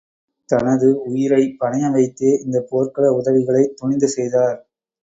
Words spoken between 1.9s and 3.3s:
வைத்தே இந்த போர்க்கள